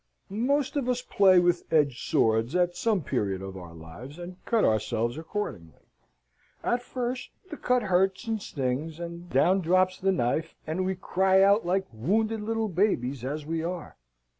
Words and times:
Most 0.31 0.75
of 0.77 0.89
us 0.89 1.03
play 1.03 1.37
with 1.37 1.71
edged 1.71 2.09
tools 2.09 2.55
at 2.55 2.75
some 2.75 3.03
period 3.03 3.43
of 3.43 3.55
our 3.55 3.75
lives, 3.75 4.17
and 4.17 4.43
cut 4.45 4.63
ourselves 4.65 5.15
accordingly. 5.15 5.83
At 6.63 6.81
first 6.81 7.29
the 7.51 7.55
cut 7.55 7.83
hurts 7.83 8.25
and 8.25 8.41
stings, 8.41 8.99
and 8.99 9.29
down 9.29 9.61
drops 9.61 9.99
the 9.99 10.11
knife, 10.11 10.55
and 10.65 10.85
we 10.87 10.95
cry 10.95 11.43
out 11.43 11.67
like 11.67 11.85
wounded 11.93 12.41
little 12.41 12.67
babies 12.67 13.23
as 13.23 13.45
we 13.45 13.61
are. 13.61 13.95